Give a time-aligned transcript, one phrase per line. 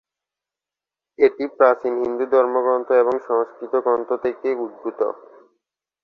[1.19, 4.99] এটি প্রাচীন হিন্দু ধর্মগ্রন্থ এবং সংস্কৃত গ্রন্থ থেকে উদ্ভূত।